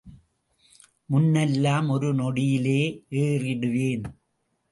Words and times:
முன்னெல்லாம் 1.11 1.89
ஒரு 1.89 2.09
நொடியிலே 2.15 2.81
ஏறிடுவேன். 3.21 4.05